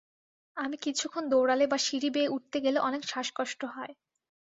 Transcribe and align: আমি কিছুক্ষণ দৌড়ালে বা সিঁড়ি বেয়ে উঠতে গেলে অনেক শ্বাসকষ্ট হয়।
আমি 0.57 0.75
কিছুক্ষণ 0.77 1.23
দৌড়ালে 1.29 1.65
বা 1.67 1.77
সিঁড়ি 1.77 2.09
বেয়ে 2.09 2.33
উঠতে 2.35 2.57
গেলে 2.59 2.79
অনেক 2.79 3.01
শ্বাসকষ্ট 3.07 3.61
হয়। 3.75 3.93